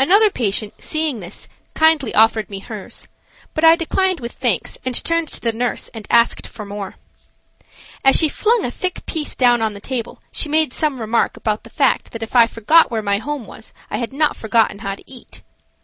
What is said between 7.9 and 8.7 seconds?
As she flung a